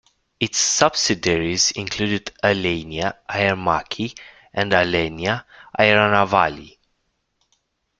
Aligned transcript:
Its 0.39 0.57
subsidiaries 0.57 1.69
included 1.73 2.33
Alenia 2.43 3.17
Aermacchi 3.29 4.17
and 4.51 4.71
Alenia 4.71 5.45
Aeronavali. 5.77 6.75